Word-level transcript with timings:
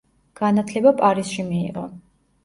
განათლება 0.39 0.93
პარიზში 1.01 1.45
მიიღო. 1.49 1.83